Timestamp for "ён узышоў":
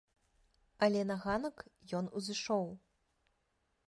1.97-2.65